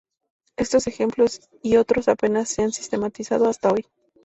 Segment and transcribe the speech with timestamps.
[0.57, 3.85] Estos ejemplos y otros apenas se han sistematizado hasta hoy.